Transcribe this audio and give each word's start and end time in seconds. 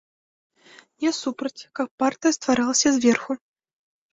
Я 1.03 1.11
супраць, 1.17 1.61
каб 1.81 1.87
партыя 2.05 2.31
стваралася 2.39 2.87
зверху. 2.97 3.31